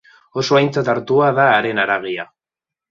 [0.43, 2.29] Oso aintzat hartua da haren haragia.